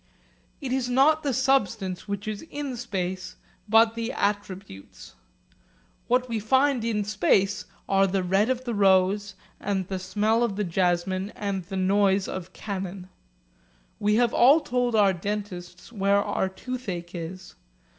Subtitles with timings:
[0.61, 3.35] It is not the substance which is in space,
[3.69, 5.13] but the attributes.
[6.07, 10.55] What we find in space are the red of the rose and the smell of
[10.55, 13.09] the jasmine and the noise of cannon.
[13.99, 17.53] We have all told our dentists where our toothache is.